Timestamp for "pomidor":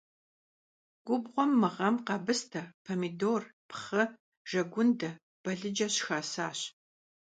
2.83-3.43